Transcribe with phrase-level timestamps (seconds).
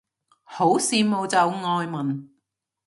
[0.43, 2.27] 好羨慕就外文